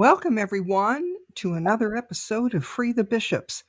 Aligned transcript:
Welcome, 0.00 0.38
everyone, 0.38 1.16
to 1.34 1.52
another 1.52 1.94
episode 1.94 2.54
of 2.54 2.64
Free 2.64 2.90
the 2.90 3.04
Bishops. 3.04 3.64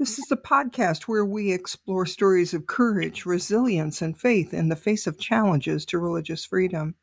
This 0.00 0.18
is 0.18 0.32
a 0.32 0.36
podcast 0.36 1.02
where 1.02 1.24
we 1.24 1.52
explore 1.52 2.06
stories 2.06 2.52
of 2.52 2.66
courage, 2.66 3.24
resilience, 3.24 4.02
and 4.02 4.18
faith 4.18 4.52
in 4.52 4.68
the 4.68 4.74
face 4.74 5.06
of 5.06 5.20
challenges 5.20 5.86
to 5.86 6.00
religious 6.00 6.44
freedom. 6.44 6.96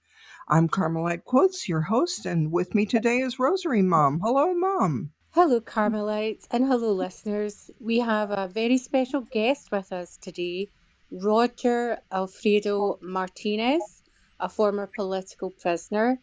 I'm 0.49 0.67
Carmelite 0.67 1.23
Quotes, 1.23 1.69
your 1.69 1.79
host, 1.79 2.25
and 2.25 2.51
with 2.51 2.75
me 2.75 2.85
today 2.85 3.19
is 3.19 3.39
Rosary 3.39 3.81
Mom. 3.81 4.19
Hello, 4.21 4.53
Mom. 4.53 5.11
Hello, 5.29 5.61
Carmelites, 5.61 6.45
and 6.51 6.65
hello, 6.65 6.91
listeners. 6.91 7.71
We 7.79 7.99
have 7.99 8.31
a 8.31 8.49
very 8.53 8.77
special 8.77 9.21
guest 9.21 9.71
with 9.71 9.93
us 9.93 10.17
today, 10.17 10.67
Roger 11.09 11.99
Alfredo 12.11 12.99
Martínez, 13.01 13.79
a 14.41 14.49
former 14.49 14.89
political 14.93 15.51
prisoner 15.51 16.19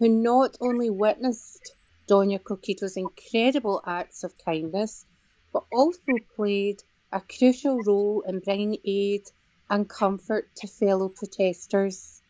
who 0.00 0.08
not 0.08 0.56
only 0.60 0.90
witnessed 0.90 1.72
Doña 2.08 2.40
Coquito's 2.42 2.96
incredible 2.96 3.82
acts 3.86 4.24
of 4.24 4.32
kindness, 4.44 5.06
but 5.52 5.64
also 5.72 6.12
played 6.36 6.82
a 7.12 7.20
crucial 7.20 7.82
role 7.82 8.22
in 8.26 8.40
bringing 8.40 8.76
aid 8.84 9.22
and 9.70 9.88
comfort 9.88 10.50
to 10.56 10.66
fellow 10.66 11.08
protesters. 11.08 12.20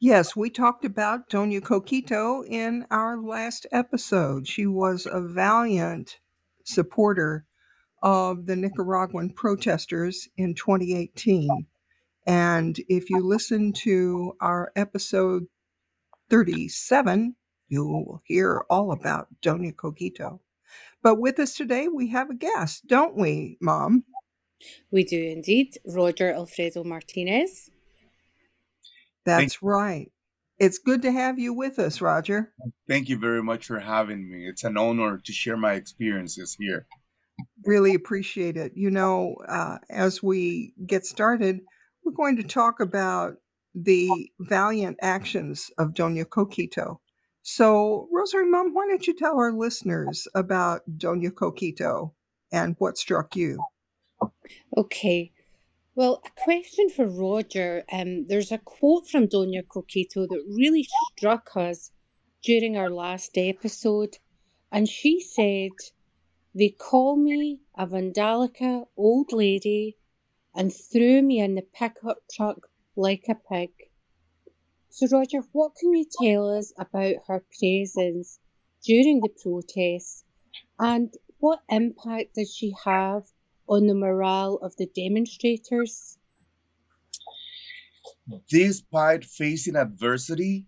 Yes, 0.00 0.34
we 0.34 0.50
talked 0.50 0.84
about 0.84 1.30
Doña 1.30 1.60
Coquito 1.60 2.44
in 2.44 2.86
our 2.90 3.16
last 3.16 3.66
episode. 3.70 4.48
She 4.48 4.66
was 4.66 5.06
a 5.06 5.20
valiant 5.20 6.18
supporter 6.64 7.44
of 8.02 8.46
the 8.46 8.56
Nicaraguan 8.56 9.30
protesters 9.30 10.28
in 10.36 10.54
2018. 10.54 11.66
And 12.26 12.78
if 12.88 13.10
you 13.10 13.20
listen 13.20 13.72
to 13.84 14.36
our 14.40 14.72
episode 14.74 15.46
37, 16.30 17.36
you 17.72 17.86
will 17.86 18.22
hear 18.24 18.64
all 18.68 18.92
about 18.92 19.28
Doña 19.42 19.74
Coquito. 19.74 20.40
But 21.02 21.18
with 21.18 21.38
us 21.38 21.54
today, 21.54 21.88
we 21.88 22.08
have 22.08 22.28
a 22.28 22.34
guest, 22.34 22.86
don't 22.86 23.16
we, 23.16 23.56
Mom? 23.60 24.04
We 24.90 25.04
do 25.04 25.18
indeed. 25.18 25.78
Roger 25.86 26.32
Alfredo 26.32 26.84
Martínez. 26.84 27.70
That's 29.24 29.54
Thank- 29.54 29.62
right. 29.62 30.12
It's 30.58 30.78
good 30.78 31.02
to 31.02 31.10
have 31.10 31.40
you 31.40 31.54
with 31.54 31.78
us, 31.80 32.00
Roger. 32.00 32.52
Thank 32.86 33.08
you 33.08 33.18
very 33.18 33.42
much 33.42 33.66
for 33.66 33.80
having 33.80 34.30
me. 34.30 34.46
It's 34.46 34.62
an 34.62 34.76
honor 34.76 35.18
to 35.18 35.32
share 35.32 35.56
my 35.56 35.72
experiences 35.72 36.54
here. 36.56 36.86
Really 37.64 37.94
appreciate 37.94 38.56
it. 38.56 38.72
You 38.76 38.90
know, 38.90 39.36
uh, 39.48 39.78
as 39.90 40.22
we 40.22 40.74
get 40.86 41.04
started, 41.04 41.60
we're 42.04 42.12
going 42.12 42.36
to 42.36 42.44
talk 42.44 42.78
about 42.78 43.38
the 43.74 44.30
valiant 44.38 44.98
actions 45.00 45.70
of 45.78 45.94
Doña 45.94 46.26
Coquito. 46.26 46.98
So, 47.42 48.08
Rosary 48.12 48.48
Mom, 48.48 48.72
why 48.72 48.86
don't 48.86 49.06
you 49.06 49.14
tell 49.14 49.36
our 49.36 49.52
listeners 49.52 50.28
about 50.34 50.82
Doña 50.96 51.30
Coquito 51.30 52.12
and 52.52 52.76
what 52.78 52.96
struck 52.96 53.34
you? 53.34 53.58
Okay. 54.76 55.32
Well, 55.96 56.22
a 56.24 56.30
question 56.40 56.88
for 56.88 57.06
Roger. 57.06 57.84
Um, 57.92 58.26
there's 58.28 58.52
a 58.52 58.58
quote 58.58 59.08
from 59.08 59.26
Doña 59.26 59.64
Coquito 59.66 60.28
that 60.28 60.44
really 60.48 60.86
struck 61.16 61.56
us 61.56 61.90
during 62.44 62.76
our 62.76 62.90
last 62.90 63.36
episode. 63.36 64.18
And 64.70 64.88
she 64.88 65.20
said, 65.20 65.72
They 66.54 66.68
call 66.68 67.16
me 67.16 67.60
a 67.74 67.88
Vandalica 67.88 68.86
old 68.96 69.32
lady 69.32 69.96
and 70.54 70.72
threw 70.72 71.22
me 71.22 71.40
in 71.40 71.56
the 71.56 71.62
pickup 71.62 72.18
truck 72.32 72.68
like 72.94 73.24
a 73.28 73.34
pig. 73.34 73.70
So, 74.94 75.06
Roger, 75.10 75.40
what 75.52 75.72
can 75.80 75.94
you 75.94 76.04
tell 76.20 76.54
us 76.54 76.70
about 76.76 77.14
her 77.26 77.42
presence 77.58 78.38
during 78.84 79.22
the 79.22 79.30
protests 79.42 80.22
and 80.78 81.14
what 81.38 81.60
impact 81.70 82.34
did 82.34 82.48
she 82.48 82.74
have 82.84 83.22
on 83.66 83.86
the 83.86 83.94
morale 83.94 84.58
of 84.60 84.76
the 84.76 84.86
demonstrators? 84.94 86.18
Despite 88.50 89.24
facing 89.24 89.76
adversity, 89.76 90.66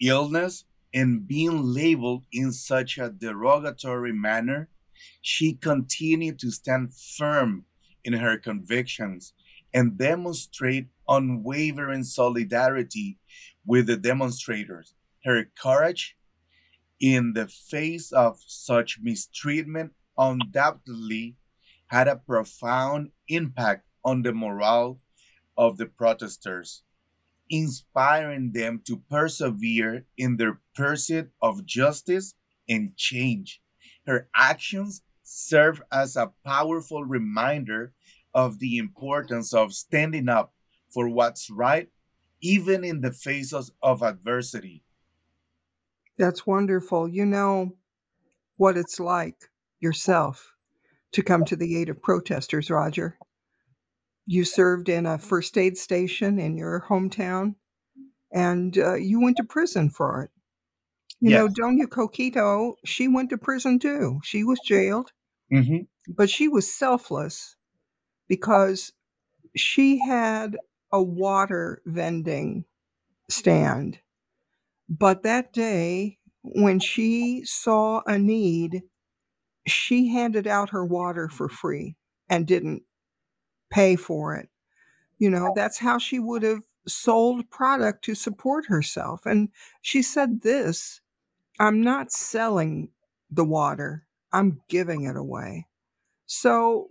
illness, 0.00 0.64
and 0.94 1.26
being 1.26 1.60
labeled 1.64 2.24
in 2.32 2.52
such 2.52 2.98
a 2.98 3.10
derogatory 3.10 4.12
manner, 4.12 4.68
she 5.22 5.54
continued 5.54 6.38
to 6.38 6.52
stand 6.52 6.94
firm 6.94 7.64
in 8.04 8.12
her 8.12 8.38
convictions 8.38 9.32
and 9.74 9.98
demonstrate 9.98 10.86
unwavering 11.08 12.04
solidarity 12.04 13.18
with 13.66 13.86
the 13.86 13.96
demonstrators. 13.96 14.94
Her 15.24 15.44
courage 15.60 16.16
in 17.00 17.32
the 17.34 17.48
face 17.48 18.12
of 18.12 18.38
such 18.46 18.98
mistreatment 19.02 19.92
undoubtedly 20.16 21.36
had 21.88 22.08
a 22.08 22.16
profound 22.16 23.10
impact 23.28 23.86
on 24.04 24.22
the 24.22 24.32
morale 24.32 25.00
of 25.56 25.78
the 25.78 25.86
protesters, 25.86 26.82
inspiring 27.50 28.52
them 28.52 28.80
to 28.86 29.02
persevere 29.10 30.06
in 30.16 30.36
their 30.36 30.60
pursuit 30.74 31.30
of 31.42 31.66
justice 31.66 32.34
and 32.68 32.96
change. 32.96 33.60
Her 34.06 34.28
actions 34.34 35.02
serve 35.22 35.82
as 35.90 36.16
a 36.16 36.32
powerful 36.44 37.04
reminder 37.04 37.92
of 38.32 38.58
the 38.58 38.78
importance 38.78 39.52
of 39.52 39.72
standing 39.72 40.28
up 40.28 40.52
for 40.92 41.08
what's 41.08 41.50
right, 41.50 41.88
even 42.40 42.84
in 42.84 43.00
the 43.00 43.12
faces 43.12 43.70
of 43.82 44.02
adversity. 44.02 44.82
That's 46.18 46.46
wonderful. 46.46 47.08
You 47.08 47.26
know 47.26 47.72
what 48.56 48.76
it's 48.76 48.98
like 48.98 49.50
yourself 49.80 50.52
to 51.12 51.22
come 51.22 51.44
to 51.44 51.56
the 51.56 51.76
aid 51.80 51.88
of 51.88 52.02
protesters, 52.02 52.70
Roger. 52.70 53.18
You 54.26 54.44
served 54.44 54.88
in 54.88 55.06
a 55.06 55.18
first 55.18 55.56
aid 55.56 55.76
station 55.78 56.38
in 56.38 56.56
your 56.56 56.84
hometown 56.88 57.54
and 58.32 58.76
uh, 58.76 58.94
you 58.94 59.20
went 59.20 59.36
to 59.38 59.44
prison 59.44 59.90
for 59.90 60.22
it. 60.22 60.30
You 61.20 61.30
know, 61.30 61.48
Doña 61.48 61.86
Coquito, 61.86 62.74
she 62.84 63.08
went 63.08 63.30
to 63.30 63.38
prison 63.38 63.78
too. 63.78 64.20
She 64.22 64.44
was 64.44 64.60
jailed, 64.64 65.12
mm-hmm. 65.50 65.84
but 66.14 66.28
she 66.28 66.46
was 66.46 66.70
selfless 66.70 67.56
because 68.28 68.92
she 69.56 69.98
had 69.98 70.58
a 70.92 71.02
water 71.02 71.82
vending 71.86 72.64
stand. 73.28 73.98
But 74.88 75.22
that 75.24 75.52
day, 75.52 76.18
when 76.42 76.78
she 76.78 77.44
saw 77.44 78.02
a 78.06 78.18
need, 78.18 78.82
she 79.66 80.08
handed 80.08 80.46
out 80.46 80.70
her 80.70 80.84
water 80.84 81.28
for 81.28 81.48
free 81.48 81.96
and 82.28 82.46
didn't 82.46 82.82
pay 83.70 83.96
for 83.96 84.36
it. 84.36 84.48
You 85.18 85.30
know, 85.30 85.52
that's 85.56 85.78
how 85.78 85.98
she 85.98 86.18
would 86.18 86.42
have 86.42 86.62
sold 86.86 87.50
product 87.50 88.04
to 88.04 88.14
support 88.14 88.66
herself. 88.66 89.26
And 89.26 89.48
she 89.82 90.02
said 90.02 90.42
this 90.42 91.00
I'm 91.58 91.82
not 91.82 92.12
selling 92.12 92.90
the 93.30 93.44
water, 93.44 94.06
I'm 94.32 94.60
giving 94.68 95.04
it 95.04 95.16
away. 95.16 95.66
So 96.26 96.88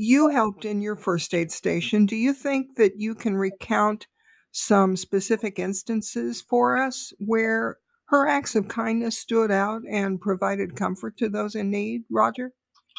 you 0.00 0.28
helped 0.28 0.64
in 0.64 0.80
your 0.80 0.94
first 0.94 1.34
aid 1.34 1.50
station. 1.50 2.06
Do 2.06 2.14
you 2.14 2.32
think 2.32 2.76
that 2.76 3.00
you 3.00 3.16
can 3.16 3.36
recount 3.36 4.06
some 4.52 4.96
specific 4.96 5.58
instances 5.58 6.40
for 6.40 6.76
us 6.76 7.12
where 7.18 7.78
her 8.04 8.28
acts 8.28 8.54
of 8.54 8.68
kindness 8.68 9.18
stood 9.18 9.50
out 9.50 9.82
and 9.90 10.20
provided 10.20 10.76
comfort 10.76 11.16
to 11.16 11.28
those 11.28 11.56
in 11.56 11.70
need, 11.70 12.04
Roger? 12.10 12.52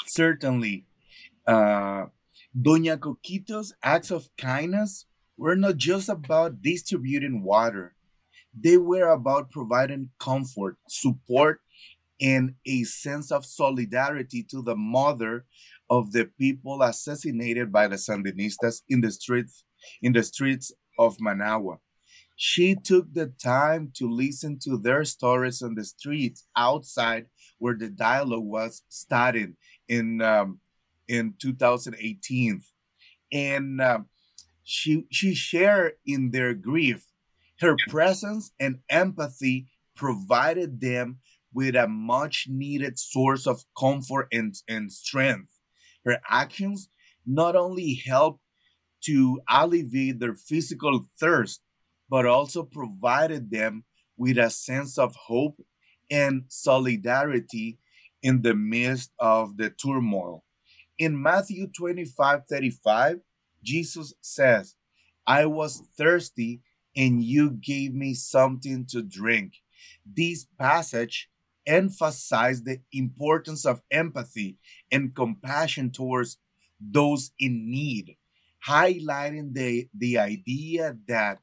Certainly. 0.08 0.86
Uh, 1.48 2.08
Doña 2.60 3.00
Coquito's 3.00 3.74
acts 3.82 4.12
of 4.12 4.28
kindness 4.38 5.06
were 5.38 5.56
not 5.56 5.78
just 5.78 6.10
about 6.10 6.62
distributing 6.62 7.44
water, 7.44 7.96
they 8.54 8.76
were 8.76 9.08
about 9.08 9.52
providing 9.52 10.10
comfort, 10.20 10.76
support, 10.90 11.62
and 12.22 12.56
a 12.66 12.84
sense 12.84 13.32
of 13.32 13.46
solidarity 13.46 14.44
to 14.44 14.62
the 14.62 14.76
mother 14.76 15.46
of 15.90 16.12
the 16.12 16.26
people 16.26 16.82
assassinated 16.82 17.72
by 17.72 17.88
the 17.88 17.96
Sandinistas 17.96 18.82
in 18.88 19.02
the 19.02 19.12
streets 19.12 19.64
in 20.02 20.14
the 20.14 20.24
streets 20.24 20.72
of 20.98 21.16
Managua. 21.20 21.78
She 22.36 22.76
took 22.76 23.14
the 23.14 23.28
time 23.42 23.92
to 23.96 24.10
listen 24.10 24.60
to 24.64 24.78
their 24.78 25.04
stories 25.04 25.62
on 25.62 25.76
the 25.76 25.84
streets 25.84 26.46
outside 26.56 27.26
where 27.58 27.76
the 27.76 27.90
dialogue 27.90 28.46
was 28.46 28.84
started 28.90 29.56
in 29.88 30.22
um, 30.22 30.60
in 31.08 31.34
2018, 31.40 32.62
and 33.34 33.82
uh, 33.82 34.00
she 34.64 35.06
she 35.12 35.34
shared 35.34 35.94
in 36.06 36.32
their 36.32 36.54
grief. 36.54 37.06
Her 37.60 37.76
presence 37.90 38.52
and 38.58 38.80
empathy 38.90 39.68
provided 39.96 40.80
them 40.80 41.18
with 41.54 41.76
a 41.76 41.88
much 41.88 42.48
needed 42.50 43.00
source 43.00 43.48
of 43.48 43.64
comfort 43.78 44.28
and, 44.32 44.56
and 44.68 44.92
strength. 44.92 45.60
Her 46.06 46.20
actions 46.30 46.90
not 47.26 47.56
only 47.56 48.02
helped 48.06 48.42
to 49.06 49.42
alleviate 49.50 50.20
their 50.20 50.36
physical 50.36 51.06
thirst, 51.20 51.62
but 52.10 52.26
also 52.26 52.64
provided 52.64 53.52
them 53.52 53.86
with 54.18 54.38
a 54.38 54.50
sense 54.50 54.98
of 54.98 55.16
hope 55.16 55.60
and 56.12 56.44
solidarity 56.48 57.78
in 58.22 58.42
the 58.42 58.54
midst 58.54 59.12
of 59.20 59.58
the 59.58 59.70
turmoil. 59.70 60.44
In 60.98 61.22
Matthew 61.22 61.68
25 61.68 62.42
35, 62.50 63.20
Jesus 63.64 64.14
says, 64.22 64.76
I 65.26 65.46
was 65.46 65.84
thirsty 65.98 66.62
and 66.96 67.24
you 67.24 67.52
gave 67.52 67.94
me 67.94 68.14
something 68.14 68.86
to 68.90 69.02
drink. 69.02 69.54
This 70.06 70.46
passage 70.58 71.30
emphasized 71.70 72.66
the 72.66 72.80
importance 72.92 73.66
of 73.66 73.82
empathy 73.92 74.58
and 74.92 75.16
compassion 75.16 75.92
towards 75.92 76.40
those 76.82 77.32
in 77.40 77.70
need, 77.70 78.18
highlighting 78.68 79.54
the, 79.54 79.88
the 79.96 80.18
idea 80.18 80.98
that 81.08 81.40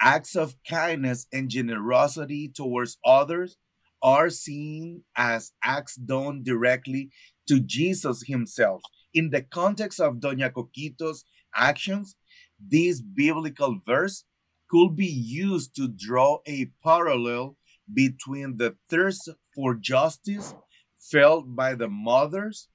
acts 0.00 0.34
of 0.34 0.56
kindness 0.68 1.26
and 1.32 1.50
generosity 1.50 2.48
towards 2.48 2.98
others 3.04 3.58
are 4.02 4.30
seen 4.30 5.02
as 5.16 5.52
acts 5.62 5.96
done 5.96 6.42
directly 6.42 7.10
to 7.46 7.60
Jesus 7.60 8.22
himself. 8.26 8.80
In 9.12 9.30
the 9.30 9.42
context 9.42 10.00
of 10.00 10.16
Doña 10.16 10.52
Coquito's 10.52 11.24
actions, 11.54 12.16
this 12.58 13.02
biblical 13.02 13.80
verse 13.86 14.24
could 14.70 14.96
be 14.96 15.06
used 15.06 15.74
to 15.76 15.88
draw 15.88 16.38
a 16.46 16.70
parallel 16.82 17.56
between 17.92 18.58
the 18.58 18.76
thirst 18.88 19.28
for 19.58 19.74
justice 19.74 20.54
felt 21.00 21.56
by 21.56 21.74
the 21.74 21.88
mothers 21.88 22.68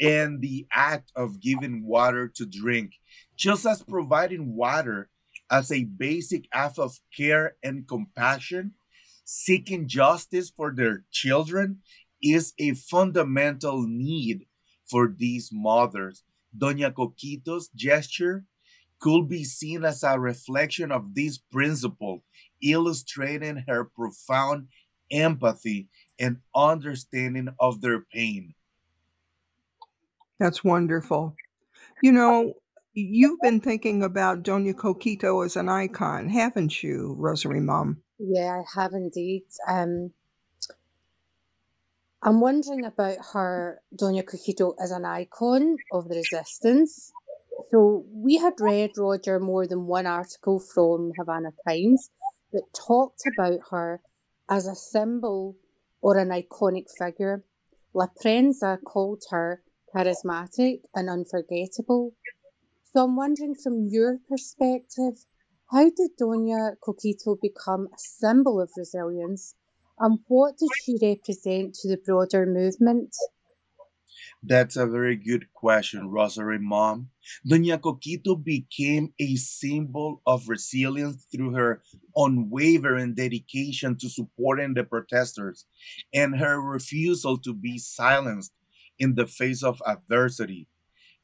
and 0.00 0.40
the 0.40 0.66
act 0.74 1.12
of 1.14 1.40
giving 1.40 1.86
water 1.86 2.26
to 2.26 2.44
drink, 2.44 2.94
just 3.36 3.64
as 3.64 3.84
providing 3.84 4.56
water 4.56 5.10
as 5.48 5.70
a 5.70 5.84
basic 5.84 6.48
act 6.52 6.76
of 6.76 6.98
care 7.16 7.54
and 7.62 7.86
compassion, 7.86 8.72
seeking 9.24 9.86
justice 9.86 10.50
for 10.50 10.74
their 10.74 11.04
children 11.12 11.78
is 12.20 12.52
a 12.58 12.74
fundamental 12.74 13.86
need 13.86 14.46
for 14.90 15.14
these 15.16 15.50
mothers. 15.52 16.24
Doña 16.58 16.92
Coquito's 16.92 17.68
gesture 17.76 18.44
could 18.98 19.28
be 19.28 19.44
seen 19.44 19.84
as 19.84 20.02
a 20.02 20.18
reflection 20.18 20.90
of 20.90 21.14
this 21.14 21.38
principle, 21.38 22.24
illustrating 22.60 23.62
her 23.68 23.84
profound 23.84 24.66
empathy 25.12 25.88
and 26.18 26.38
understanding 26.54 27.48
of 27.60 27.80
their 27.80 28.00
pain. 28.12 28.54
That's 30.40 30.64
wonderful. 30.64 31.36
You 32.02 32.12
know, 32.12 32.54
you've 32.94 33.40
been 33.40 33.60
thinking 33.60 34.02
about 34.02 34.42
Doña 34.42 34.74
Coquito 34.74 35.44
as 35.44 35.56
an 35.56 35.68
icon, 35.68 36.28
haven't 36.28 36.82
you, 36.82 37.14
Rosary 37.18 37.60
Mom? 37.60 38.02
Yeah, 38.18 38.62
I 38.62 38.80
have 38.80 38.92
indeed. 38.92 39.44
Um, 39.68 40.10
I'm 42.22 42.40
wondering 42.40 42.84
about 42.84 43.18
her, 43.32 43.80
Doña 43.96 44.24
Coquito, 44.24 44.74
as 44.82 44.90
an 44.90 45.04
icon 45.04 45.76
of 45.92 46.08
the 46.08 46.16
resistance. 46.16 47.12
So 47.70 48.04
we 48.12 48.36
had 48.36 48.54
read, 48.60 48.90
Roger, 48.96 49.40
more 49.40 49.66
than 49.66 49.86
one 49.86 50.06
article 50.06 50.60
from 50.60 51.12
Havana 51.18 51.50
Times 51.66 52.10
that 52.52 52.64
talked 52.74 53.22
about 53.26 53.60
her 53.70 54.00
as 54.52 54.66
a 54.66 54.74
symbol 54.74 55.56
or 56.02 56.18
an 56.18 56.28
iconic 56.28 56.86
figure. 56.98 57.42
La 57.94 58.06
Prensa 58.06 58.78
called 58.84 59.22
her 59.30 59.62
charismatic 59.94 60.82
and 60.94 61.08
unforgettable. 61.08 62.12
So 62.92 63.04
I'm 63.04 63.16
wondering 63.16 63.54
from 63.54 63.86
your 63.88 64.18
perspective, 64.28 65.14
how 65.70 65.84
did 65.84 66.18
Doña 66.20 66.76
Coquito 66.84 67.40
become 67.40 67.86
a 67.86 67.98
symbol 67.98 68.60
of 68.60 68.70
resilience 68.76 69.54
and 69.98 70.18
what 70.28 70.58
does 70.58 70.70
she 70.82 70.98
represent 71.00 71.74
to 71.76 71.88
the 71.88 71.96
broader 72.04 72.44
movement? 72.44 73.14
That's 74.44 74.76
a 74.76 74.86
very 74.86 75.14
good 75.14 75.52
question, 75.54 76.10
Rosary 76.10 76.58
Mom. 76.58 77.10
Doña 77.48 77.78
Coquito 77.80 78.34
became 78.42 79.12
a 79.20 79.36
symbol 79.36 80.20
of 80.26 80.48
resilience 80.48 81.26
through 81.30 81.54
her 81.54 81.80
unwavering 82.16 83.14
dedication 83.14 83.96
to 83.98 84.08
supporting 84.08 84.74
the 84.74 84.82
protesters 84.82 85.64
and 86.12 86.38
her 86.40 86.60
refusal 86.60 87.38
to 87.38 87.54
be 87.54 87.78
silenced 87.78 88.52
in 88.98 89.14
the 89.14 89.28
face 89.28 89.62
of 89.62 89.80
adversity. 89.86 90.66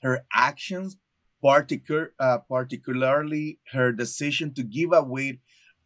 Her 0.00 0.25
actions, 0.32 0.97
uh, 1.44 2.38
particularly 2.49 3.59
her 3.73 3.93
decision 3.93 4.55
to 4.55 4.62
give 4.62 4.93
away 4.93 5.41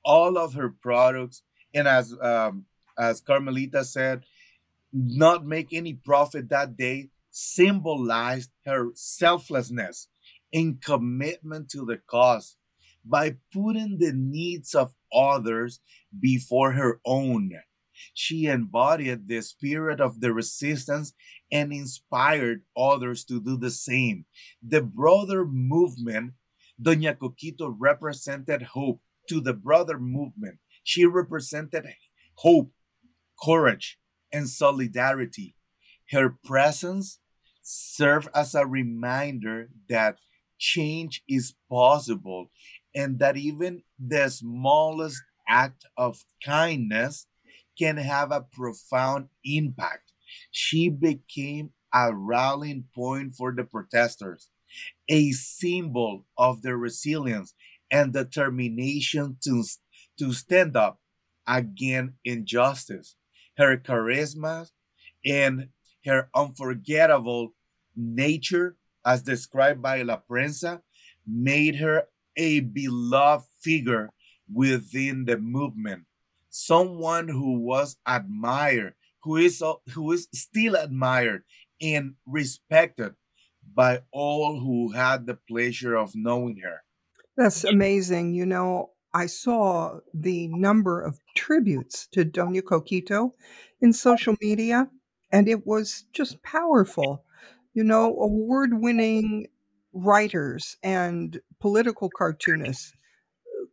all 0.04 0.36
of 0.36 0.52
her 0.52 0.68
products, 0.68 1.42
and 1.74 1.88
as 1.88 2.14
um, 2.20 2.66
as 2.98 3.22
Carmelita 3.22 3.84
said, 3.84 4.24
not 4.92 5.46
make 5.46 5.72
any 5.72 5.94
profit 5.94 6.50
that 6.50 6.76
day 6.76 7.08
symbolized 7.32 8.50
her 8.66 8.90
selflessness 8.94 10.08
and 10.52 10.80
commitment 10.82 11.70
to 11.70 11.84
the 11.84 11.98
cause 12.06 12.56
by 13.04 13.36
putting 13.52 13.98
the 13.98 14.12
needs 14.14 14.74
of 14.74 14.94
others 15.12 15.80
before 16.20 16.72
her 16.72 17.00
own. 17.04 17.50
She 18.14 18.46
embodied 18.46 19.28
the 19.28 19.40
spirit 19.42 20.00
of 20.00 20.20
the 20.20 20.32
resistance 20.32 21.12
and 21.50 21.72
inspired 21.72 22.62
others 22.76 23.24
to 23.24 23.40
do 23.40 23.56
the 23.56 23.70
same. 23.70 24.26
The 24.62 24.82
brother 24.82 25.44
movement, 25.44 26.34
Doña 26.80 27.16
Coquito 27.16 27.74
represented 27.78 28.62
hope 28.62 29.00
to 29.28 29.40
the 29.40 29.54
brother 29.54 29.98
movement. 29.98 30.58
She 30.82 31.04
represented 31.04 31.86
hope, 32.36 32.72
courage, 33.42 33.98
and 34.32 34.48
solidarity. 34.48 35.54
Her 36.10 36.36
presence 36.44 37.18
serve 37.62 38.28
as 38.34 38.54
a 38.54 38.66
reminder 38.66 39.68
that 39.88 40.18
change 40.58 41.22
is 41.28 41.54
possible 41.70 42.50
and 42.94 43.18
that 43.18 43.36
even 43.36 43.82
the 43.98 44.28
smallest 44.28 45.22
act 45.48 45.84
of 45.96 46.24
kindness 46.44 47.26
can 47.78 47.96
have 47.96 48.30
a 48.30 48.40
profound 48.40 49.28
impact. 49.44 50.12
She 50.50 50.88
became 50.88 51.70
a 51.92 52.14
rallying 52.14 52.84
point 52.94 53.34
for 53.34 53.52
the 53.52 53.64
protesters, 53.64 54.48
a 55.08 55.32
symbol 55.32 56.26
of 56.38 56.62
their 56.62 56.76
resilience 56.76 57.54
and 57.90 58.12
determination 58.12 59.36
to, 59.44 59.64
to 60.18 60.32
stand 60.32 60.76
up 60.76 61.00
against 61.46 62.14
injustice. 62.24 63.16
Her 63.56 63.76
charisma 63.76 64.70
and 65.26 65.68
her 66.04 66.28
unforgettable 66.34 67.54
nature, 67.96 68.76
as 69.04 69.22
described 69.22 69.82
by 69.82 70.02
La 70.02 70.18
Prensa, 70.28 70.80
made 71.26 71.76
her 71.76 72.04
a 72.36 72.60
beloved 72.60 73.46
figure 73.60 74.10
within 74.52 75.24
the 75.24 75.38
movement, 75.38 76.04
someone 76.50 77.28
who 77.28 77.60
was 77.60 77.96
admired, 78.06 78.94
who 79.22 79.36
is, 79.36 79.62
who 79.92 80.12
is 80.12 80.28
still 80.32 80.74
admired 80.74 81.44
and 81.80 82.14
respected 82.26 83.14
by 83.74 84.02
all 84.12 84.60
who 84.60 84.92
had 84.92 85.26
the 85.26 85.38
pleasure 85.48 85.96
of 85.96 86.12
knowing 86.14 86.58
her. 86.58 86.82
That's 87.36 87.64
amazing. 87.64 88.34
You 88.34 88.46
know, 88.46 88.90
I 89.14 89.26
saw 89.26 90.00
the 90.14 90.48
number 90.48 91.00
of 91.00 91.18
tributes 91.36 92.08
to 92.12 92.24
Doña 92.24 92.62
Coquito 92.62 93.32
in 93.80 93.92
social 93.92 94.36
media, 94.40 94.88
and 95.32 95.48
it 95.48 95.66
was 95.66 96.04
just 96.12 96.42
powerful. 96.42 97.24
You 97.74 97.84
know, 97.84 98.16
award 98.20 98.82
winning 98.82 99.46
writers 99.94 100.76
and 100.82 101.40
political 101.60 102.10
cartoonists 102.10 102.92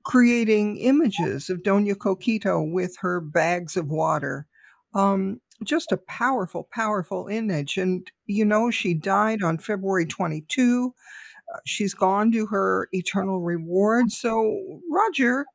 creating 0.03 0.77
images 0.77 1.49
of 1.49 1.59
Doña 1.63 1.95
Coquito 1.95 2.71
with 2.71 2.95
her 3.01 3.19
bags 3.19 3.75
of 3.77 3.89
water. 3.89 4.47
Um, 4.93 5.41
just 5.63 5.91
a 5.91 5.97
powerful, 5.97 6.67
powerful 6.71 7.27
image. 7.27 7.77
And, 7.77 8.09
you 8.25 8.45
know, 8.45 8.71
she 8.71 8.93
died 8.93 9.43
on 9.43 9.57
February 9.57 10.05
22. 10.05 10.93
Uh, 11.53 11.59
she's 11.65 11.93
gone 11.93 12.31
to 12.31 12.45
her 12.47 12.87
eternal 12.93 13.41
reward. 13.41 14.11
So, 14.11 14.79
Roger, 14.89 15.45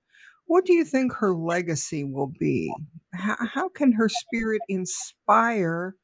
what 0.47 0.67
do 0.67 0.75
you 0.75 0.85
think 0.85 1.15
her 1.15 1.35
legacy 1.35 2.05
will 2.05 2.33
be? 2.39 2.73
How, 3.14 3.37
how 3.40 3.68
can 3.68 3.92
her 3.92 4.09
spirit 4.09 4.62
inspire 4.68 5.97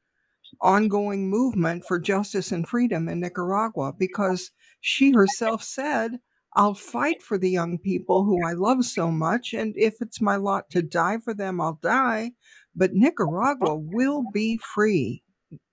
ongoing 0.61 1.29
movement 1.29 1.85
for 1.85 1.99
justice 1.99 2.51
and 2.51 2.67
freedom 2.67 3.09
in 3.09 3.19
Nicaragua? 3.19 3.93
Because 3.97 4.51
she 4.81 5.11
herself 5.11 5.63
said, 5.63 6.19
I'll 6.53 6.73
fight 6.73 7.21
for 7.23 7.37
the 7.37 7.49
young 7.49 7.77
people 7.77 8.25
who 8.25 8.45
I 8.45 8.53
love 8.53 8.83
so 8.83 9.09
much, 9.09 9.53
and 9.53 9.73
if 9.77 10.01
it's 10.01 10.19
my 10.19 10.35
lot 10.35 10.69
to 10.71 10.81
die 10.81 11.19
for 11.19 11.33
them, 11.33 11.61
I'll 11.61 11.79
die. 11.81 12.31
But 12.75 12.93
Nicaragua 12.93 13.75
will 13.75 14.23
be 14.33 14.57
free. 14.57 15.23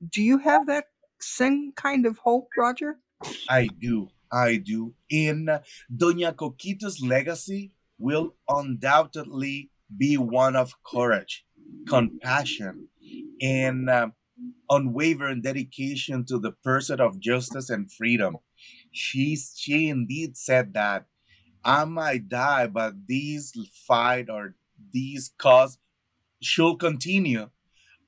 Do 0.08 0.22
you 0.22 0.38
have 0.38 0.66
that 0.66 0.84
same 1.20 1.72
kind 1.72 2.06
of 2.06 2.18
hope, 2.18 2.48
Roger? 2.56 2.98
I 3.48 3.68
do. 3.80 4.08
I 4.30 4.56
do. 4.56 4.94
In 5.10 5.48
Doña 5.94 6.34
Coquito's 6.34 7.02
legacy 7.02 7.72
will 7.98 8.34
undoubtedly 8.48 9.70
be 9.96 10.16
one 10.16 10.56
of 10.56 10.74
courage, 10.84 11.44
compassion, 11.88 12.88
and 13.40 13.88
uh, 13.90 14.08
unwavering 14.70 15.42
dedication 15.42 16.24
to 16.26 16.38
the 16.38 16.52
pursuit 16.52 17.00
of 17.00 17.20
justice 17.20 17.70
and 17.70 17.92
freedom. 17.92 18.38
She, 18.92 19.36
she 19.36 19.88
indeed 19.88 20.36
said 20.36 20.74
that 20.74 21.06
I 21.64 21.84
might 21.84 22.28
die, 22.28 22.66
but 22.68 23.06
these 23.06 23.52
fight 23.72 24.30
or 24.30 24.54
these 24.92 25.32
cause 25.38 25.78
should 26.42 26.78
continue 26.78 27.50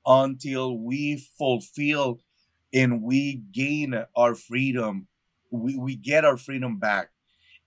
until 0.05 0.77
we 0.77 1.17
fulfill 1.37 2.21
and 2.73 3.03
we 3.03 3.43
gain 3.51 4.05
our 4.15 4.35
freedom. 4.35 5.07
We, 5.51 5.77
we 5.77 5.95
get 5.95 6.25
our 6.25 6.37
freedom 6.37 6.79
back. 6.79 7.09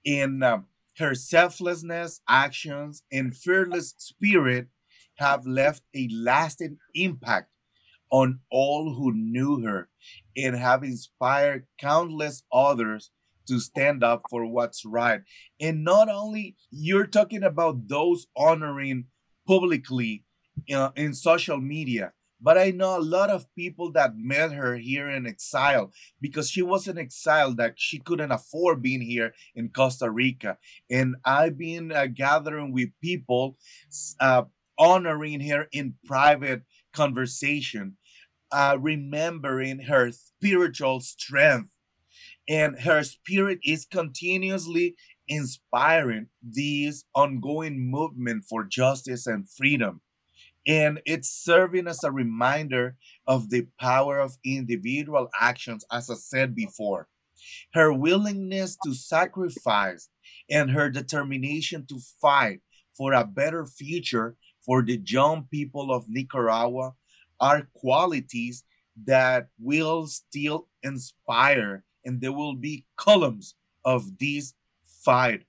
In 0.04 0.42
um, 0.42 0.66
her 0.98 1.14
selflessness, 1.14 2.20
actions, 2.28 3.02
and 3.10 3.36
fearless 3.36 3.94
spirit 3.98 4.68
have 5.16 5.46
left 5.46 5.82
a 5.94 6.08
lasting 6.12 6.78
impact 6.94 7.50
on 8.10 8.40
all 8.50 8.94
who 8.94 9.12
knew 9.12 9.60
her 9.62 9.88
and 10.36 10.56
have 10.56 10.84
inspired 10.84 11.66
countless 11.78 12.42
others 12.52 13.10
to 13.46 13.60
stand 13.60 14.02
up 14.02 14.22
for 14.30 14.46
what's 14.46 14.84
right. 14.84 15.20
And 15.60 15.84
not 15.84 16.08
only 16.08 16.56
you're 16.70 17.06
talking 17.06 17.42
about 17.42 17.88
those 17.88 18.26
honoring 18.36 19.06
publicly 19.46 20.24
uh, 20.72 20.90
in 20.96 21.14
social 21.14 21.58
media, 21.58 22.12
but 22.44 22.58
I 22.58 22.72
know 22.72 22.98
a 22.98 23.00
lot 23.00 23.30
of 23.30 23.46
people 23.56 23.90
that 23.92 24.12
met 24.16 24.52
her 24.52 24.76
here 24.76 25.08
in 25.08 25.26
exile 25.26 25.92
because 26.20 26.50
she 26.50 26.60
was 26.60 26.86
in 26.86 26.98
exile 26.98 27.54
that 27.54 27.74
she 27.76 27.98
couldn't 27.98 28.32
afford 28.32 28.82
being 28.82 29.00
here 29.00 29.32
in 29.54 29.70
Costa 29.70 30.10
Rica. 30.10 30.58
And 30.90 31.16
I've 31.24 31.56
been 31.56 31.90
uh, 31.90 32.06
gathering 32.06 32.70
with 32.70 32.90
people, 33.02 33.56
uh, 34.20 34.42
honoring 34.78 35.40
her 35.48 35.68
in 35.72 35.94
private 36.04 36.64
conversation, 36.92 37.96
uh, 38.52 38.76
remembering 38.78 39.84
her 39.84 40.12
spiritual 40.12 41.00
strength. 41.00 41.70
And 42.46 42.80
her 42.80 43.02
spirit 43.04 43.60
is 43.64 43.86
continuously 43.86 44.96
inspiring 45.26 46.26
this 46.42 47.04
ongoing 47.14 47.90
movement 47.90 48.44
for 48.46 48.64
justice 48.64 49.26
and 49.26 49.48
freedom. 49.48 50.02
And 50.66 51.00
it's 51.04 51.28
serving 51.28 51.86
as 51.86 52.02
a 52.04 52.10
reminder 52.10 52.96
of 53.26 53.50
the 53.50 53.66
power 53.78 54.18
of 54.18 54.38
individual 54.44 55.28
actions, 55.38 55.84
as 55.92 56.08
I 56.10 56.14
said 56.14 56.54
before. 56.54 57.08
Her 57.74 57.92
willingness 57.92 58.76
to 58.84 58.94
sacrifice 58.94 60.08
and 60.48 60.70
her 60.70 60.88
determination 60.88 61.84
to 61.88 61.98
fight 62.20 62.60
for 62.96 63.12
a 63.12 63.24
better 63.24 63.66
future 63.66 64.36
for 64.64 64.82
the 64.82 65.02
young 65.04 65.46
people 65.50 65.92
of 65.92 66.08
Nicaragua 66.08 66.94
are 67.40 67.68
qualities 67.74 68.64
that 69.04 69.48
will 69.58 70.06
still 70.06 70.68
inspire, 70.82 71.84
and 72.04 72.20
there 72.20 72.32
will 72.32 72.54
be 72.54 72.86
columns 72.96 73.54
of 73.84 74.18
this 74.18 74.54
fight. 74.86 75.42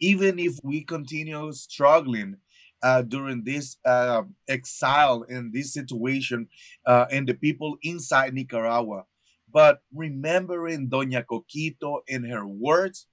Even 0.00 0.38
if 0.38 0.58
we 0.62 0.82
continue 0.82 1.52
struggling 1.52 2.36
uh, 2.82 3.02
during 3.02 3.44
this 3.44 3.76
uh, 3.84 4.22
exile 4.48 5.22
in 5.22 5.52
this 5.52 5.72
situation 5.72 6.48
uh, 6.86 7.06
and 7.10 7.28
the 7.28 7.34
people 7.34 7.76
inside 7.82 8.34
Nicaragua. 8.34 9.04
But 9.52 9.82
remembering 9.94 10.88
Doña 10.88 11.24
Coquito 11.24 12.00
and 12.08 12.26
her 12.26 12.46
words 12.46 13.06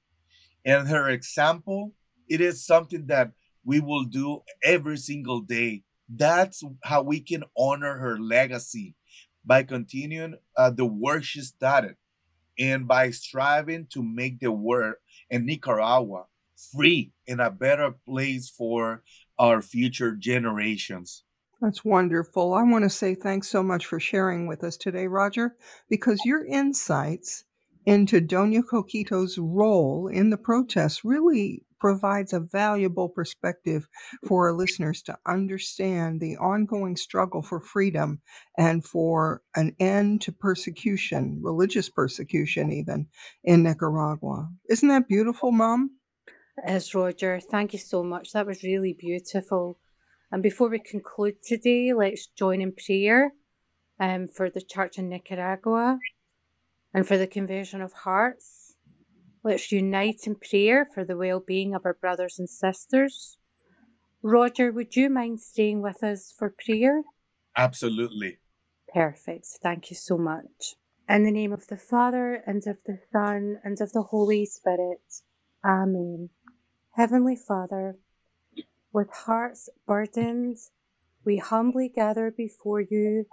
and 0.65 0.88
her 0.88 1.09
example, 1.09 1.93
it 2.27 2.41
is 2.41 2.65
something 2.65 3.07
that 3.07 3.31
we 3.63 3.79
will 3.79 4.05
do 4.05 4.41
every 4.63 4.97
single 4.97 5.41
day. 5.41 5.83
That's 6.07 6.63
how 6.83 7.03
we 7.03 7.19
can 7.19 7.43
honor 7.57 7.97
her 7.97 8.17
legacy 8.19 8.95
by 9.45 9.63
continuing 9.63 10.35
uh, 10.57 10.71
the 10.71 10.85
work 10.85 11.23
she 11.23 11.41
started 11.41 11.95
and 12.57 12.88
by 12.88 13.11
striving 13.11 13.88
to 13.91 14.03
make 14.03 14.39
the 14.39 14.51
world 14.51 14.95
in 15.29 15.45
Nicaragua 15.45 16.25
free 16.71 17.11
and 17.27 17.41
a 17.41 17.49
better 17.49 17.95
place 18.05 18.49
for 18.49 19.03
our 19.37 19.61
future 19.61 20.15
generations. 20.15 21.23
That's 21.61 21.83
wonderful. 21.83 22.53
I 22.53 22.63
want 22.63 22.85
to 22.85 22.89
say 22.89 23.15
thanks 23.15 23.49
so 23.49 23.61
much 23.61 23.85
for 23.85 23.99
sharing 23.99 24.47
with 24.47 24.63
us 24.63 24.77
today, 24.77 25.07
Roger, 25.07 25.55
because 25.89 26.21
your 26.23 26.45
insights 26.45 27.43
into 27.85 28.21
Doña 28.21 28.61
Coquito's 28.63 29.37
role 29.37 30.07
in 30.07 30.29
the 30.29 30.37
protests 30.37 31.03
really 31.03 31.63
provides 31.79 32.33
a 32.33 32.39
valuable 32.39 33.09
perspective 33.09 33.87
for 34.27 34.47
our 34.47 34.53
listeners 34.53 35.01
to 35.01 35.17
understand 35.25 36.19
the 36.19 36.35
ongoing 36.37 36.95
struggle 36.95 37.41
for 37.41 37.59
freedom 37.59 38.21
and 38.57 38.85
for 38.85 39.41
an 39.55 39.75
end 39.79 40.21
to 40.21 40.31
persecution, 40.31 41.39
religious 41.41 41.89
persecution, 41.89 42.71
even 42.71 43.07
in 43.43 43.63
Nicaragua. 43.63 44.49
Isn't 44.69 44.89
that 44.89 45.07
beautiful, 45.07 45.51
Mom? 45.51 45.91
As 46.63 46.93
Roger, 46.93 47.39
thank 47.39 47.73
you 47.73 47.79
so 47.79 48.03
much. 48.03 48.33
That 48.33 48.45
was 48.45 48.63
really 48.63 48.93
beautiful. 48.93 49.79
And 50.31 50.43
before 50.43 50.69
we 50.69 50.79
conclude 50.79 51.41
today, 51.43 51.93
let's 51.93 52.27
join 52.27 52.61
in 52.61 52.73
prayer 52.73 53.33
um, 53.99 54.27
for 54.27 54.49
the 54.49 54.61
church 54.61 54.97
in 54.97 55.09
Nicaragua 55.09 55.99
and 56.93 57.07
for 57.07 57.17
the 57.17 57.27
conversion 57.27 57.81
of 57.81 57.93
hearts. 57.93 58.75
Let's 59.43 59.71
unite 59.71 60.21
in 60.25 60.35
prayer 60.35 60.87
for 60.93 61.05
the 61.05 61.15
well 61.15 61.39
being 61.39 61.73
of 61.73 61.85
our 61.85 61.93
brothers 61.93 62.37
and 62.37 62.49
sisters. 62.49 63.37
Roger, 64.21 64.71
would 64.71 64.95
you 64.95 65.09
mind 65.09 65.39
staying 65.39 65.81
with 65.81 66.03
us 66.03 66.33
for 66.37 66.53
prayer? 66.65 67.03
Absolutely. 67.55 68.39
Perfect. 68.93 69.47
Thank 69.63 69.89
you 69.89 69.95
so 69.95 70.17
much. 70.17 70.75
In 71.07 71.23
the 71.23 71.31
name 71.31 71.53
of 71.53 71.67
the 71.67 71.77
Father, 71.77 72.43
and 72.45 72.61
of 72.67 72.77
the 72.85 72.99
Son, 73.11 73.59
and 73.63 73.79
of 73.81 73.93
the 73.93 74.03
Holy 74.03 74.45
Spirit. 74.45 75.21
Amen. 75.65 76.29
Heavenly 77.00 77.38
Father, 77.38 77.96
with 78.91 79.08
hearts 79.10 79.70
burdened, 79.88 80.58
we 81.24 81.38
humbly 81.38 81.88
gather 81.88 82.29
before 82.29 82.82
you, 82.82 83.24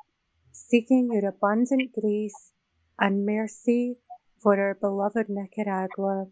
seeking 0.52 1.10
your 1.10 1.28
abundant 1.28 1.90
grace 1.92 2.52
and 2.96 3.26
mercy 3.26 3.96
for 4.40 4.56
our 4.60 4.76
beloved 4.80 5.26
Nicaragua. 5.28 6.26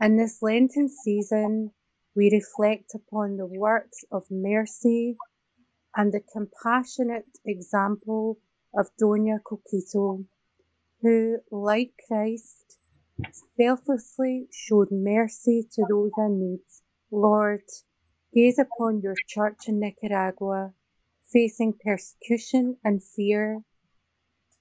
In 0.00 0.16
this 0.16 0.38
Lenten 0.40 0.88
season, 0.88 1.72
we 2.14 2.30
reflect 2.30 2.94
upon 2.94 3.36
the 3.36 3.46
works 3.46 4.04
of 4.12 4.30
mercy 4.30 5.16
and 5.96 6.12
the 6.12 6.20
compassionate 6.20 7.40
example 7.44 8.38
of 8.72 8.90
Doña 9.02 9.38
Coquito, 9.42 10.26
who, 11.02 11.38
like 11.50 11.94
Christ, 12.06 12.65
selflessly 13.58 14.48
showed 14.52 14.88
mercy 14.90 15.66
to 15.72 15.84
those 15.88 16.10
in 16.18 16.40
need. 16.40 16.60
Lord, 17.10 17.62
gaze 18.34 18.58
upon 18.58 19.00
your 19.00 19.14
church 19.28 19.68
in 19.68 19.80
Nicaragua, 19.80 20.72
facing 21.32 21.74
persecution 21.84 22.76
and 22.84 23.02
fear. 23.02 23.62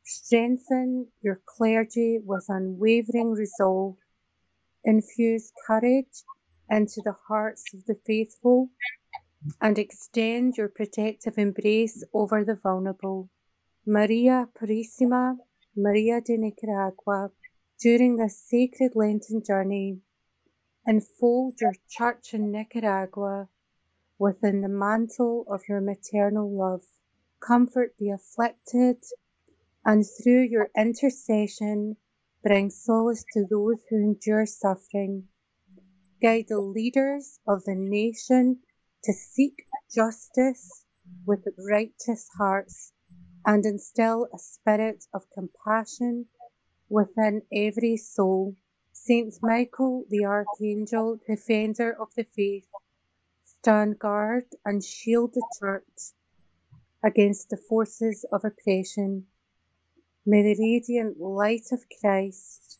Strengthen 0.03 1.07
your 1.21 1.41
clergy 1.45 2.19
with 2.23 2.45
unwavering 2.47 3.31
resolve. 3.31 3.95
Infuse 4.83 5.51
courage 5.65 6.23
into 6.69 7.01
the 7.03 7.15
hearts 7.27 7.63
of 7.73 7.85
the 7.85 7.97
faithful 8.05 8.69
and 9.61 9.77
extend 9.77 10.57
your 10.57 10.69
protective 10.69 11.37
embrace 11.37 12.03
over 12.13 12.43
the 12.43 12.55
vulnerable. 12.55 13.29
Maria 13.85 14.47
Purissima, 14.55 15.37
Maria 15.75 16.21
de 16.21 16.37
Nicaragua, 16.37 17.31
during 17.79 18.15
this 18.15 18.39
sacred 18.39 18.91
Lenten 18.95 19.43
journey, 19.45 19.99
enfold 20.87 21.55
your 21.59 21.73
church 21.89 22.33
in 22.33 22.51
Nicaragua 22.51 23.49
within 24.17 24.61
the 24.61 24.69
mantle 24.69 25.45
of 25.49 25.61
your 25.67 25.81
maternal 25.81 26.49
love. 26.49 26.83
Comfort 27.45 27.93
the 27.99 28.09
afflicted, 28.09 28.97
and 29.83 30.05
through 30.05 30.43
your 30.43 30.69
intercession, 30.75 31.97
bring 32.41 32.69
solace 32.69 33.25
to 33.33 33.45
those 33.49 33.77
who 33.89 33.97
endure 33.97 34.45
suffering. 34.45 35.27
Guide 36.21 36.45
the 36.47 36.59
leaders 36.59 37.39
of 37.47 37.65
the 37.65 37.75
nation 37.75 38.59
to 39.03 39.13
seek 39.13 39.65
justice 39.93 40.85
with 41.25 41.43
righteous 41.69 42.27
hearts 42.37 42.93
and 43.45 43.65
instill 43.65 44.27
a 44.33 44.39
spirit 44.39 45.05
of 45.13 45.23
compassion 45.33 46.25
within 46.89 47.41
every 47.51 47.97
soul. 47.97 48.55
Saint 48.91 49.33
Michael 49.41 50.05
the 50.09 50.25
Archangel, 50.25 51.19
defender 51.27 51.95
of 51.99 52.09
the 52.15 52.23
faith, 52.23 52.67
stand 53.43 53.99
guard 53.99 54.45
and 54.63 54.83
shield 54.83 55.33
the 55.33 55.43
church 55.59 56.13
against 57.03 57.49
the 57.49 57.57
forces 57.57 58.25
of 58.31 58.43
oppression. 58.43 59.25
May 60.25 60.41
the 60.41 60.59
radiant 60.59 61.19
light 61.19 61.67
of 61.71 61.85
Christ 62.01 62.79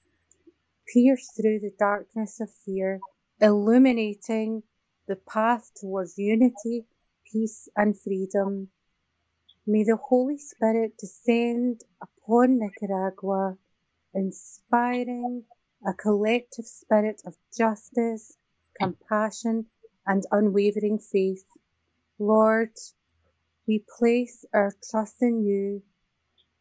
pierce 0.92 1.30
through 1.30 1.60
the 1.60 1.74
darkness 1.78 2.40
of 2.40 2.50
fear, 2.52 3.02
illuminating 3.40 4.64
the 5.08 5.16
path 5.16 5.72
towards 5.80 6.18
unity, 6.18 6.86
peace, 7.32 7.70
and 7.76 8.00
freedom. 8.00 8.70
May 9.68 9.84
the 9.84 9.98
Holy 9.98 10.38
Spirit 10.38 10.98
descend 10.98 11.82
upon 12.02 12.60
Nicaragua, 12.60 13.58
inspiring 14.16 15.44
a 15.86 15.94
collective 15.94 16.66
spirit 16.66 17.22
of 17.26 17.36
justice, 17.56 18.38
compassion, 18.80 19.66
and 20.08 20.24
unwavering 20.32 20.98
faith. 20.98 21.46
Lord, 22.18 22.72
we 23.68 23.84
place 24.00 24.46
our 24.54 24.74
trust 24.90 25.18
in 25.22 25.44
you, 25.44 25.84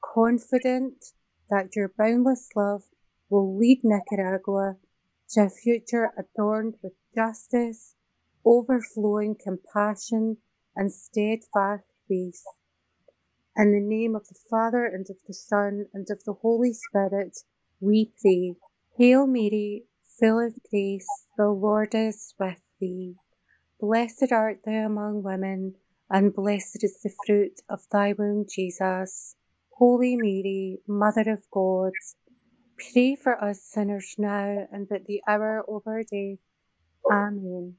confident 0.02 1.04
that 1.49 1.76
your 1.76 1.92
boundless 1.96 2.49
love 2.56 2.82
will 3.30 3.56
lead 3.56 3.80
Nicaragua 3.84 4.76
to 5.30 5.42
a 5.42 5.50
future 5.50 6.12
adorned 6.18 6.75
with 6.82 6.92
justice, 7.14 7.94
overflowing 8.44 9.37
compassion, 9.42 10.38
and 10.76 10.92
steadfast 10.92 11.84
faith. 12.08 12.42
In 13.56 13.70
the 13.70 13.80
name 13.80 14.16
of 14.16 14.26
the 14.26 14.34
Father, 14.50 14.84
and 14.84 15.06
of 15.08 15.16
the 15.28 15.34
Son, 15.34 15.87
and 15.94 16.08
of 16.11 16.25
the 16.25 16.32
Holy 16.32 16.73
Spirit, 16.73 17.38
we 17.80 18.11
pray. 18.20 18.56
Hail 18.99 19.28
Mary, 19.28 19.84
full 20.18 20.40
of 20.40 20.54
grace, 20.68 21.26
the 21.37 21.49
Lord 21.49 21.94
is 21.94 22.34
with 22.38 22.61
thee. 22.80 23.14
Blessed 23.80 24.32
art 24.32 24.61
thou 24.64 24.87
among 24.87 25.23
women, 25.23 25.76
and 26.11 26.34
blessed 26.34 26.82
is 26.82 27.00
the 27.00 27.14
fruit 27.26 27.61
of 27.68 27.80
thy 27.92 28.12
womb, 28.12 28.46
Jesus. 28.52 29.37
Holy 29.78 30.16
Mary, 30.16 30.80
Mother 30.88 31.30
of 31.30 31.44
God, 31.52 31.92
pray 32.92 33.14
for 33.14 33.42
us 33.42 33.62
sinners 33.62 34.16
now 34.18 34.66
and 34.73 34.90
at 34.90 35.06
the 35.06 35.23
hour 35.28 35.64
of 35.68 35.82
our 35.87 36.02
death. 36.02 36.38
Amen. 37.08 37.76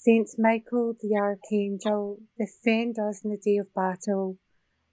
Saint 0.00 0.28
Michael 0.38 0.94
the 1.00 1.16
Archangel, 1.16 2.20
defend 2.38 3.00
us 3.00 3.24
in 3.24 3.30
the 3.30 3.36
day 3.36 3.56
of 3.56 3.74
battle. 3.74 4.38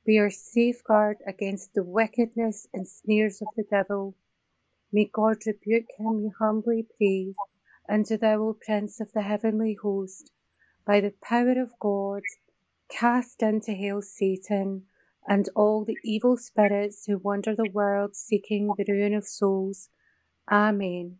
Be 0.03 0.17
our 0.17 0.31
safeguard 0.31 1.17
against 1.27 1.75
the 1.75 1.83
wickedness 1.83 2.65
and 2.73 2.87
snares 2.87 3.39
of 3.39 3.49
the 3.55 3.65
devil. 3.69 4.15
May 4.91 5.05
God 5.13 5.37
rebuke 5.45 5.85
him, 5.99 6.23
we 6.23 6.31
humbly 6.39 6.87
pray. 6.97 7.35
And 7.87 8.03
thou, 8.07 8.41
O 8.41 8.57
Prince 8.59 8.99
of 8.99 9.11
the 9.13 9.21
heavenly 9.21 9.77
host, 9.79 10.31
by 10.87 11.01
the 11.01 11.13
power 11.21 11.61
of 11.61 11.77
God, 11.79 12.23
cast 12.89 13.43
into 13.43 13.73
hell 13.73 14.01
Satan 14.01 14.87
and 15.27 15.47
all 15.55 15.85
the 15.85 15.97
evil 16.03 16.35
spirits 16.35 17.05
who 17.05 17.19
wander 17.19 17.55
the 17.55 17.69
world 17.71 18.15
seeking 18.15 18.73
the 18.75 18.91
ruin 18.91 19.13
of 19.13 19.27
souls. 19.27 19.89
Amen. 20.51 21.17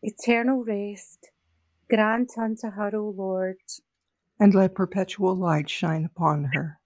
Eternal 0.00 0.62
rest, 0.64 1.30
grant 1.88 2.32
unto 2.38 2.70
her, 2.70 2.90
O 2.94 3.14
Lord, 3.16 3.56
and 4.38 4.54
let 4.54 4.74
perpetual 4.74 5.34
light 5.34 5.70
shine 5.70 6.04
upon 6.04 6.50
her. 6.52 6.78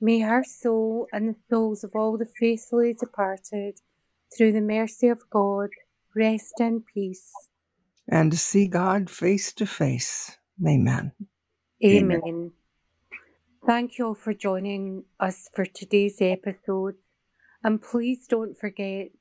May 0.00 0.20
her 0.20 0.42
soul 0.42 1.06
and 1.12 1.28
the 1.28 1.36
souls 1.50 1.84
of 1.84 1.92
all 1.94 2.18
the 2.18 2.26
faithfully 2.26 2.94
departed, 2.94 3.78
through 4.36 4.52
the 4.52 4.60
mercy 4.60 5.08
of 5.08 5.20
God, 5.30 5.68
rest 6.16 6.54
in 6.58 6.82
peace. 6.94 7.30
And 8.08 8.34
see 8.34 8.66
God 8.66 9.10
face 9.10 9.52
to 9.54 9.66
face. 9.66 10.38
Amen. 10.66 11.12
Amen. 11.84 12.20
Amen. 12.26 12.52
Thank 13.64 13.98
you 13.98 14.06
all 14.06 14.14
for 14.14 14.34
joining 14.34 15.04
us 15.20 15.48
for 15.54 15.64
today's 15.64 16.16
episode. 16.20 16.94
And 17.62 17.80
please 17.80 18.26
don't 18.26 18.58
forget 18.58 19.12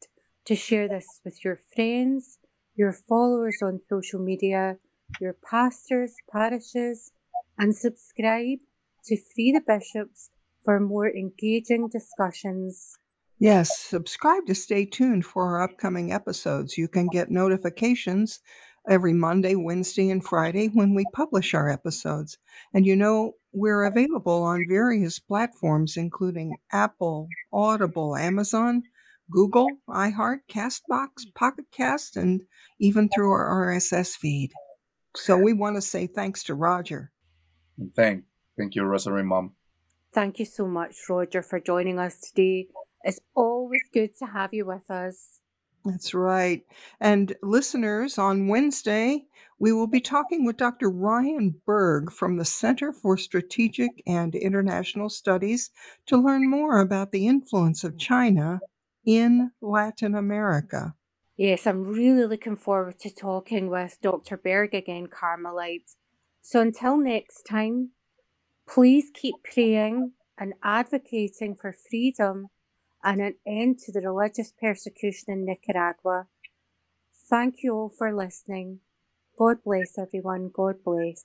to 0.46 0.56
share 0.56 0.88
this 0.88 1.22
with 1.24 1.46
your 1.46 1.60
friends, 1.76 2.40
your 2.76 2.92
followers 2.92 3.60
on 3.62 3.82
social 3.88 4.20
media, 4.20 4.78
your 5.20 5.34
pastors, 5.34 6.14
parishes, 6.32 7.12
and 7.58 7.76
subscribe 7.76 8.60
to 9.06 9.18
Free 9.18 9.52
the 9.52 9.62
Bishops 9.66 10.30
for 10.64 10.80
more 10.80 11.10
engaging 11.10 11.88
discussions. 11.90 12.98
Yes, 13.40 13.80
subscribe 13.80 14.46
to 14.46 14.56
stay 14.56 14.86
tuned 14.86 15.26
for 15.26 15.46
our 15.46 15.64
upcoming 15.64 16.12
episodes. 16.14 16.78
You 16.78 16.88
can 16.88 17.08
get 17.08 17.32
notifications 17.32 18.40
every 18.88 19.14
Monday, 19.14 19.56
Wednesday, 19.56 20.10
and 20.10 20.24
Friday 20.24 20.68
when 20.68 20.94
we 20.94 21.06
publish 21.14 21.54
our 21.54 21.68
episodes. 21.68 22.38
And 22.74 22.86
you 22.86 22.96
know, 22.96 23.34
we're 23.52 23.84
available 23.84 24.44
on 24.44 24.66
various 24.70 25.20
platforms, 25.20 25.98
including 25.98 26.58
Apple, 26.72 27.28
Audible, 27.52 28.16
Amazon, 28.16 28.84
Google, 29.32 29.68
iHeart, 29.90 30.40
Castbox, 30.50 31.26
Pocket 31.36 31.66
Cast, 31.72 32.16
and 32.18 32.42
even 32.80 33.10
through 33.10 33.32
our 33.32 33.68
RSS 33.68 34.16
feed. 34.16 34.52
So 35.16 35.38
we 35.38 35.54
want 35.54 35.76
to 35.76 35.82
say 35.82 36.08
thanks 36.08 36.44
to 36.44 36.56
Roger. 36.56 37.12
Thank, 37.96 38.24
thank 38.58 38.76
you, 38.76 38.84
Rosary 38.84 39.24
Mom. 39.24 39.54
Thank 40.14 40.40
you 40.40 40.46
so 40.46 40.68
much, 40.68 40.96
Roger, 41.10 41.42
for 41.42 41.60
joining 41.60 42.00
us 42.00 42.20
today. 42.20 42.68
It's 43.04 43.20
always 43.36 43.82
good 43.94 44.18
to 44.20 44.26
have 44.26 44.54
you 44.54 44.66
with 44.66 44.90
us. 44.92 45.40
That's 45.84 46.14
right. 46.14 46.64
And 47.00 47.34
listeners, 47.42 48.18
on 48.18 48.48
Wednesday, 48.48 49.26
we 49.58 49.72
will 49.72 49.88
be 49.88 50.02
talking 50.02 50.46
with 50.46 50.58
Dr. 50.58 50.90
Ryan 50.90 51.56
Berg 51.66 52.12
from 52.12 52.38
the 52.38 52.46
Center 52.46 52.94
for 52.94 53.18
Strategic 53.18 54.04
and 54.06 54.36
International 54.36 55.10
Studies 55.10 55.72
to 56.06 56.18
learn 56.18 56.50
more 56.50 56.80
about 56.80 57.12
the 57.12 57.28
influence 57.28 57.84
of 57.84 57.98
China 57.98 58.60
in 59.06 59.52
Latin 59.62 60.14
America. 60.14 60.94
Yes, 61.42 61.66
I'm 61.66 61.86
really 61.86 62.28
looking 62.28 62.56
forward 62.56 63.00
to 63.00 63.10
talking 63.10 63.68
with 63.68 63.98
Dr. 64.00 64.38
Berg 64.38 64.76
again, 64.76 65.08
Carmelite. 65.08 65.96
So 66.40 66.62
until 66.62 66.98
next 66.98 67.48
time, 67.50 67.94
please 68.70 69.10
keep 69.12 69.34
praying 69.44 70.12
and 70.38 70.54
advocating 70.64 71.56
for 71.60 71.74
freedom 71.74 72.50
and 73.04 73.22
an 73.22 73.38
end 73.44 73.80
to 73.80 73.92
the 73.92 74.02
religious 74.02 74.54
persecution 74.62 75.34
in 75.34 75.46
Nicaragua. 75.46 76.28
Thank 77.28 77.64
you 77.64 77.74
all 77.74 77.90
for 77.90 78.16
listening. 78.16 78.82
God 79.36 79.64
bless 79.66 79.98
everyone. 79.98 80.52
God 80.54 80.76
bless. 80.86 81.24